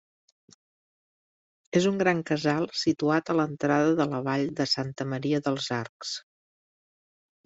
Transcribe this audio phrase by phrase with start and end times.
[1.79, 6.15] És un gran casal situat a l'entrada de la Vall de Santa Maria dels Arcs.